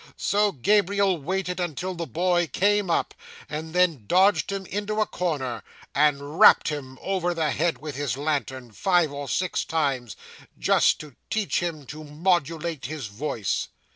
So 0.17 0.51
Gabriel 0.51 1.19
waited 1.19 1.59
until 1.59 1.93
the 1.93 2.07
boy 2.07 2.47
came 2.47 2.89
up, 2.89 3.13
and 3.47 3.71
then 3.71 4.05
dodged 4.07 4.51
him 4.51 4.65
into 4.65 4.99
a 4.99 5.05
corner, 5.05 5.61
and 5.93 6.39
rapped 6.39 6.69
him 6.69 6.97
over 7.03 7.35
the 7.35 7.51
head 7.51 7.77
with 7.77 7.93
his 7.97 8.17
lantern 8.17 8.71
five 8.71 9.11
or 9.11 9.29
six 9.29 9.63
times, 9.63 10.15
just 10.57 10.97
to 11.01 11.15
teach 11.29 11.59
him 11.59 11.85
to 11.85 12.03
modulate 12.03 12.85
his 12.87 13.05
voice. 13.05 13.67